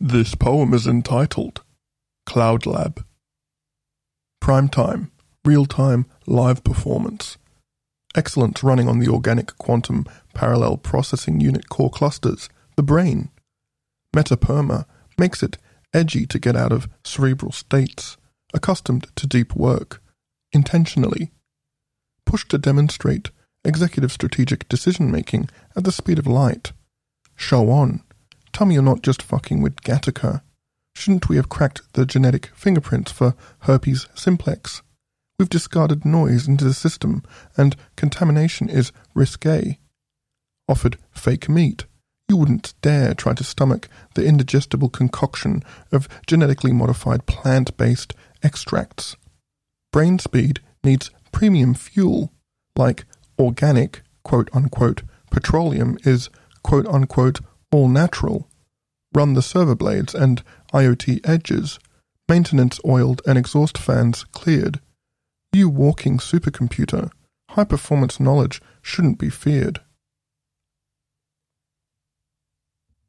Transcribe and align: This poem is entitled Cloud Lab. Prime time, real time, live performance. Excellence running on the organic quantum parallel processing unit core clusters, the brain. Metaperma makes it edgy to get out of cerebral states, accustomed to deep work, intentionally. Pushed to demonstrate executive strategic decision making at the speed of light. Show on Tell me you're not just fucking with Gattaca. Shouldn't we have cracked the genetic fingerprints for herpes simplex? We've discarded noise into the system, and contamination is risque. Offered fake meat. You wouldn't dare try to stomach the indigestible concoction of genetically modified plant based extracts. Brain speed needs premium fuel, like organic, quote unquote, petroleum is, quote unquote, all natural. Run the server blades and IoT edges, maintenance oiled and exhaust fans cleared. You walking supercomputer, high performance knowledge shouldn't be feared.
This 0.00 0.36
poem 0.36 0.74
is 0.74 0.86
entitled 0.86 1.62
Cloud 2.24 2.66
Lab. 2.66 3.04
Prime 4.40 4.68
time, 4.68 5.10
real 5.44 5.66
time, 5.66 6.06
live 6.24 6.62
performance. 6.62 7.36
Excellence 8.14 8.62
running 8.62 8.88
on 8.88 9.00
the 9.00 9.08
organic 9.08 9.58
quantum 9.58 10.06
parallel 10.34 10.76
processing 10.76 11.40
unit 11.40 11.68
core 11.68 11.90
clusters, 11.90 12.48
the 12.76 12.82
brain. 12.84 13.30
Metaperma 14.14 14.84
makes 15.18 15.42
it 15.42 15.58
edgy 15.92 16.26
to 16.26 16.38
get 16.38 16.54
out 16.54 16.70
of 16.70 16.88
cerebral 17.02 17.50
states, 17.50 18.16
accustomed 18.54 19.08
to 19.16 19.26
deep 19.26 19.56
work, 19.56 20.00
intentionally. 20.52 21.32
Pushed 22.24 22.50
to 22.50 22.58
demonstrate 22.58 23.32
executive 23.64 24.12
strategic 24.12 24.68
decision 24.68 25.10
making 25.10 25.50
at 25.74 25.82
the 25.82 25.90
speed 25.90 26.20
of 26.20 26.26
light. 26.28 26.70
Show 27.34 27.68
on 27.70 28.04
Tell 28.58 28.66
me 28.66 28.74
you're 28.74 28.82
not 28.82 29.02
just 29.02 29.22
fucking 29.22 29.62
with 29.62 29.82
Gattaca. 29.82 30.42
Shouldn't 30.96 31.28
we 31.28 31.36
have 31.36 31.48
cracked 31.48 31.80
the 31.92 32.04
genetic 32.04 32.50
fingerprints 32.56 33.12
for 33.12 33.36
herpes 33.60 34.08
simplex? 34.16 34.82
We've 35.38 35.48
discarded 35.48 36.04
noise 36.04 36.48
into 36.48 36.64
the 36.64 36.74
system, 36.74 37.22
and 37.56 37.76
contamination 37.94 38.68
is 38.68 38.90
risque. 39.14 39.78
Offered 40.66 40.98
fake 41.12 41.48
meat. 41.48 41.84
You 42.28 42.36
wouldn't 42.36 42.74
dare 42.82 43.14
try 43.14 43.32
to 43.34 43.44
stomach 43.44 43.88
the 44.16 44.26
indigestible 44.26 44.88
concoction 44.88 45.62
of 45.92 46.08
genetically 46.26 46.72
modified 46.72 47.26
plant 47.26 47.76
based 47.76 48.12
extracts. 48.42 49.14
Brain 49.92 50.18
speed 50.18 50.58
needs 50.82 51.12
premium 51.30 51.74
fuel, 51.74 52.32
like 52.74 53.04
organic, 53.38 54.02
quote 54.24 54.50
unquote, 54.52 55.04
petroleum 55.30 55.96
is, 56.02 56.28
quote 56.64 56.88
unquote, 56.88 57.38
all 57.70 57.86
natural. 57.86 58.47
Run 59.14 59.34
the 59.34 59.42
server 59.42 59.74
blades 59.74 60.14
and 60.14 60.42
IoT 60.72 61.20
edges, 61.24 61.78
maintenance 62.28 62.78
oiled 62.86 63.22
and 63.26 63.38
exhaust 63.38 63.78
fans 63.78 64.24
cleared. 64.32 64.80
You 65.52 65.68
walking 65.68 66.18
supercomputer, 66.18 67.10
high 67.50 67.64
performance 67.64 68.20
knowledge 68.20 68.60
shouldn't 68.82 69.18
be 69.18 69.30
feared. 69.30 69.80